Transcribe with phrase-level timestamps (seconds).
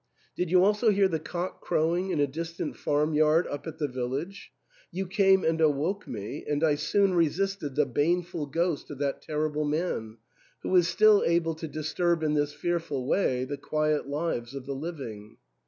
[0.35, 3.87] Did you also hear the cock crowing in a distant farm yard up at the
[3.87, 4.51] village?
[4.91, 9.63] You came and awoke me, and I soon resisted the baneful ghost of that terrible
[9.63, 10.17] man,
[10.63, 14.73] who is still able to disturb in this fearful way the quiet lives of the
[14.73, 15.37] living."